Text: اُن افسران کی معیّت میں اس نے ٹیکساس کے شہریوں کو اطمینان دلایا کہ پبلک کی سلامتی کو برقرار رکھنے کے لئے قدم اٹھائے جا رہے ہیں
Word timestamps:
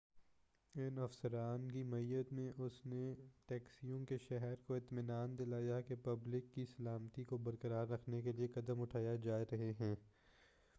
اُن 0.75 0.97
افسران 0.99 1.67
کی 1.71 1.83
معیّت 1.83 2.31
میں 2.33 2.49
اس 2.57 2.79
نے 2.85 3.03
ٹیکساس 3.47 4.07
کے 4.09 4.17
شہریوں 4.17 4.55
کو 4.67 4.73
اطمینان 4.73 5.37
دلایا 5.39 5.79
کہ 5.81 5.95
پبلک 6.03 6.51
کی 6.53 6.65
سلامتی 6.77 7.23
کو 7.23 7.37
برقرار 7.45 7.87
رکھنے 7.87 8.21
کے 8.21 8.31
لئے 8.31 8.47
قدم 8.55 8.81
اٹھائے 8.81 9.17
جا 9.17 9.39
رہے 9.41 9.71
ہیں 9.79 9.95